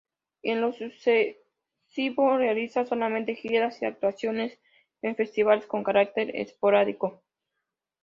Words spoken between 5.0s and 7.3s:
en festivales, con carácter esporádico.